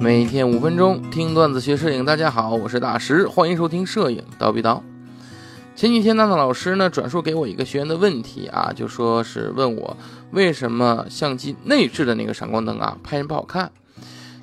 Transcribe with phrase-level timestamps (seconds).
[0.00, 4.80] 每天五分钟听段子学摄影，大家好，我是大石，欢迎收听摄影叨逼叨。
[5.74, 9.96] 前几天娜娜老师呢转述给我一个学员的问题啊，就说是问我
[10.30, 13.72] 为什么相机内置的那个闪光灯啊拍人不好看。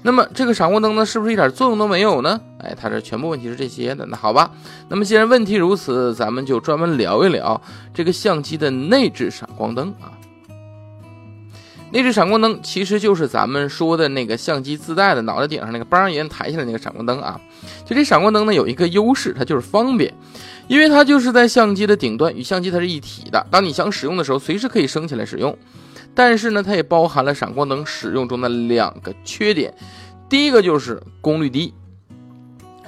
[0.02, 2.42] 那么这个闪光灯呢是不是一点作用都没有呢？
[2.60, 4.06] 哎，他这全部问题是这些的。
[4.08, 4.52] 那好吧，
[4.90, 7.60] 那么既然问题如此，咱们就专门聊一聊
[7.94, 10.12] 这个相机的内置闪光灯啊。
[11.92, 17.40] 内置闪光灯其实就是咱们说的那个相机自带的脑袋顶上那个帮沿抬起来那个闪光灯啊。
[17.86, 20.14] 就这闪光灯呢有一个优势，它就是方便，
[20.68, 23.46] 因为它就是在相机的顶端，与相机它是一体的。
[23.50, 25.58] 当你想使用的时候，随时可以升起来使用。
[26.14, 29.74] 但是呢，它也包含了闪光灯使用中的两个缺点。
[30.28, 31.74] 第一个就是功率低，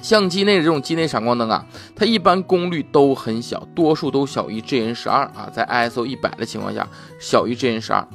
[0.01, 1.65] 相机内的这种机内闪光灯啊，
[1.95, 6.87] 它一般功率都很小，多数都小于 GN 十二啊，在 ISO 一百的情况下，
[7.19, 8.07] 小于 GN 十二。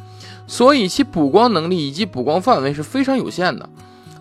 [0.46, 3.68] 所以其补光能力以及补光范围是非常有限的。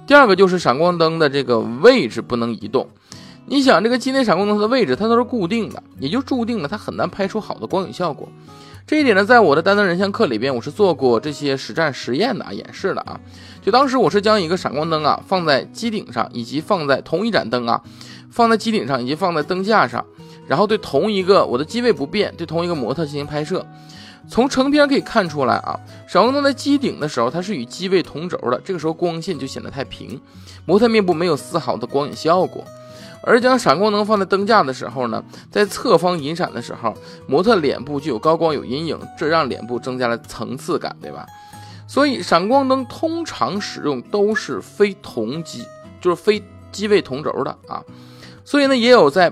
[0.08, 2.88] 第二个就是闪光灯的这个位置不能移动。
[3.46, 8.30] 你想，这个机内闪光灯它的位置它都是固定的，也就注定了它很难拍出好的光影效果。
[8.88, 13.20] 这一点呢，在我的单灯人像课里边，我是做过这些实战实验的啊，演示的啊。
[13.62, 17.82] 就当时我是将一个闪光灯啊放在机顶上，以及放在同一盏灯啊
[18.30, 20.06] 放在机顶上，以及放在灯架上，
[20.48, 23.66] 然后对同一个我的机位不变，对同一个模特进行拍摄。
[24.28, 30.20] 从成片可以看出来啊，闪光灯在机顶的时候，它是与机位同轴的，这个时候光线就显得太平，
[30.66, 32.64] 模特面部没有丝毫的光影效果。
[33.24, 36.94] 而将闪光灯放在灯架的时候呢，在侧方引闪的时候，
[37.28, 41.26] 模特脸部就有高光有阴影，这让脸部增加了层次感，对吧？
[41.88, 45.66] 所以闪光灯通常使用都是非同机，
[46.00, 46.42] 就是非
[46.72, 47.84] 机位同轴的啊。
[48.44, 49.32] 所以呢，也有在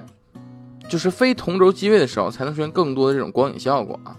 [0.87, 4.15] 就是非同轴机位的时候，才能出现更多的这种光影效果啊。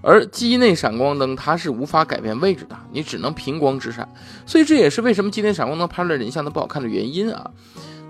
[0.00, 4.08] 而机内闪光灯它是无法改变位置的，你只能平光直闪。
[4.46, 7.50] 所以这也是为什么机内闪光灯拍出来人像都不好看的原因啊。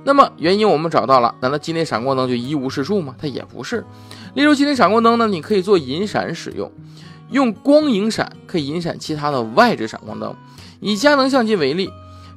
[0.05, 3.15] 那么原因我们找到了，难道机内闪光灯就一无是处吗？
[3.19, 3.85] 它也不是。
[4.35, 6.73] 例如机内闪光灯呢，你可以做引闪使用，
[7.31, 10.35] 用光影闪可以引闪其他的外置闪光灯。
[10.81, 11.89] 以佳能相机为例，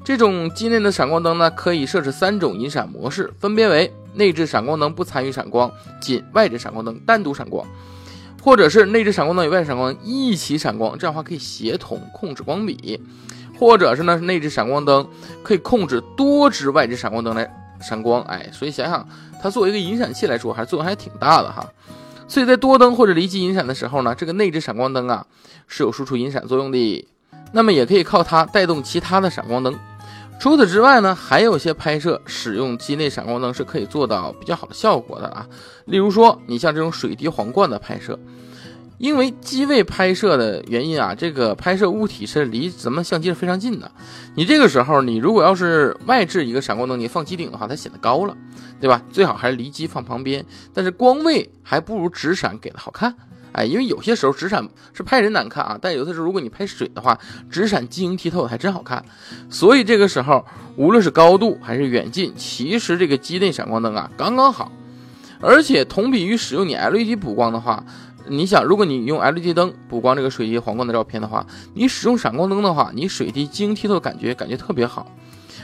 [0.03, 7.65] 这种机内的闪光灯呢，可以设置三种引闪模式，分别为内置闪光灯不参与闪光，仅外置闪光灯单独闪光，
[8.43, 13.01] 或者是内置闪光灯与外闪光灯一起闪光，这样的话可以协同控制光比。
[13.57, 15.07] 或者是呢，内置闪光灯
[15.41, 17.49] 可以控制多支外置闪光灯来
[17.81, 19.07] 闪光，哎，所以想想
[19.41, 21.65] 它作为一个引闪器来说，还是作用还挺大的哈。
[22.27, 25.25] 所以在多灯或者离机引闪的时候呢，这个内置闪光灯啊
[25.67, 27.07] 是有输出引闪作用的，
[27.51, 29.77] 那么也可以靠它带动其他的闪光灯。
[30.39, 35.47] 除此之外呢，还有些拍摄使用机内闪光灯是可以做到比较好的效果的啊，
[35.85, 38.19] 例如说你像这种水滴皇冠的拍摄。
[38.97, 43.91] 因为机位拍摄的原因啊，这个拍摄物体是离咱们相机是非常近的。
[44.35, 48.35] 你这个时候，你如果要是外置一个闪光灯，你放机顶的话，它显得高了，
[48.79, 49.01] 对吧？
[49.11, 53.13] 最好还是离机放旁边，但是光位还不如直闪给的好看。
[53.51, 57.19] 哎，因为有些时候直闪是拍人难看啊，但有的时候如果你拍水的话，
[57.49, 59.03] 直闪晶莹剔透的还真好看。
[59.49, 60.45] 所以这个时候，
[60.77, 64.71] 无论是高度还是远近，其实这个机内闪光灯啊刚刚好。
[65.41, 67.83] 而且同比于使用你 LED 补光的话。
[68.27, 75.11] 你想，如果你用 LED 灯补光这个水滴皇冠的照片的话，你使用闪光灯的话，你水滴晶莹剔透的感觉感觉特别好，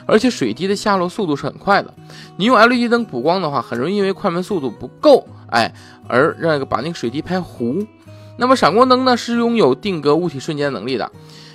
[0.05, 1.93] 而且水滴的下落速度是很快的。
[2.37, 5.73] 你用 LED 灯补光的话，很容易因为快门速度不够，哎，
[6.07, 7.85] 而让个把那个水滴拍糊。
[8.37, 11.11] 那么闪光灯呢，是拥有定格物体瞬间能力的，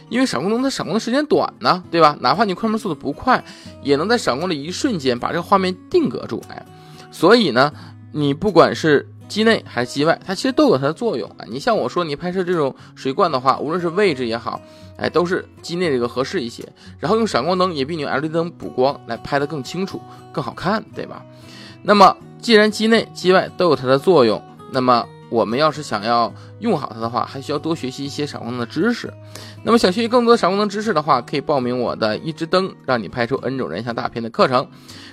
[0.09, 2.17] 因为闪光灯它闪光的时间短呢，对吧？
[2.21, 3.43] 哪怕你快门速度不快，
[3.83, 6.65] 也能在闪光的一瞬间把这个画面定格住，哎，
[7.11, 7.73] 所以呢，
[8.13, 11.45] 你不管是机内还是机外，它其实都有它的作用啊。
[11.49, 14.61] 你像我说，你拍摄这种水罐的话，无论是位置也好，
[14.97, 16.67] 哎，都是机内这个合适一些。
[16.99, 20.01] 然后用闪光灯也比你用 LED 灯补光来拍的更清楚、
[20.33, 21.25] 更好看，对吧？
[21.83, 24.43] 那么既然机内机外都有它的作用，
[24.73, 25.07] 那么。
[25.29, 29.13] 我们要是想要用好它的话，还需要多学习一些闪光灯的知识。
[29.63, 34.67] 那么想学习更多闪光灯知识的话，可以报名我的一支灯让你拍出 N 种人像大片的课程。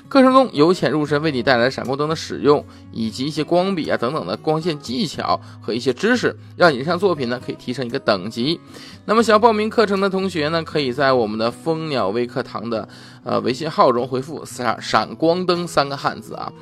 [0.10, 8.60] 课程中由浅入深为你带来闪光灯的使用，以及一些光笔啊等等的光线技巧和一些知识，让你人像作品呢可以提升一个等级。
[9.06, 12.88] 那么想要报名课程的同学呢，可以在我们的蜂鸟微课堂的
[13.24, 16.54] 呃微信号中回复“闪闪光灯”三个汉字啊。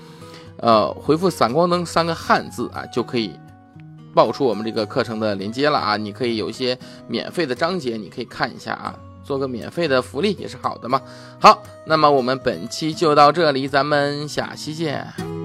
[0.57, 3.31] 呃，回复“闪光灯”三个汉字啊，就可以
[4.13, 5.97] 爆出我们这个课程的链接了啊。
[5.97, 6.77] 你可以有一些
[7.07, 11.01] 免费的章节，你可以看一下啊，做个免费的福利也是好的嘛。
[11.39, 15.40] 好，那么我们本期就到这里，咱们下期见。